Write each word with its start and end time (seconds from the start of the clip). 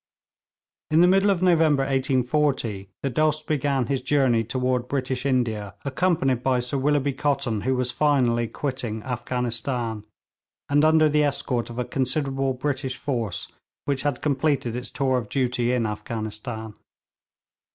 In 0.89 1.01
the 1.01 1.07
middle 1.07 1.29
of 1.29 1.43
November 1.43 1.83
1840 1.83 2.89
the 3.03 3.11
Dost 3.11 3.45
began 3.45 3.85
his 3.85 4.01
journey 4.01 4.43
toward 4.43 4.87
British 4.87 5.27
India, 5.27 5.75
accompanied 5.85 6.41
by 6.41 6.59
Sir 6.59 6.79
Willoughby 6.79 7.13
Cotton, 7.13 7.61
who 7.61 7.75
was 7.75 7.91
finally 7.91 8.47
quitting 8.47 9.03
Afghanistan, 9.03 10.03
and 10.69 10.83
under 10.83 11.07
the 11.07 11.23
escort 11.23 11.69
of 11.69 11.77
a 11.77 11.85
considerable 11.85 12.53
British 12.55 12.97
force 12.97 13.51
which 13.85 14.01
had 14.01 14.23
completed 14.23 14.75
its 14.75 14.89
tour 14.89 15.19
of 15.19 15.29
duty 15.29 15.71
in 15.71 15.85
Afghanistan. 15.85 16.73